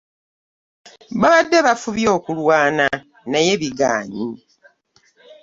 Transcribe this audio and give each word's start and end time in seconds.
Babadde 1.21 1.57
bafubye 1.67 2.07
okulwana 2.17 2.87
naye 3.31 3.51
bigaanyi. 3.61 4.25